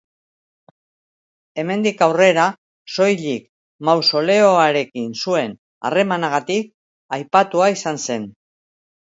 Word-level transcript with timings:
Hemendik 1.63 2.01
aurrera, 2.05 2.45
soilik 2.95 3.45
mausoleoarekin 3.91 5.13
zuen 5.27 5.55
harremanagatik 5.91 6.75
aipatua 7.19 7.73
izan 7.79 8.03
zen. 8.09 8.31